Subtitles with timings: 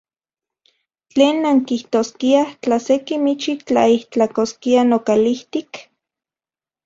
[1.13, 5.71] ¿Tlen nankijtoskiaj tla se kimichi tlaijtlakoskia nokalijtik?